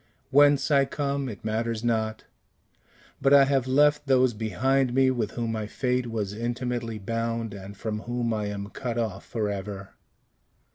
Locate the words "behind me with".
4.33-5.33